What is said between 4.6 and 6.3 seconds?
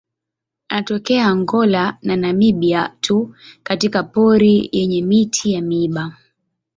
yenye miti ya miiba.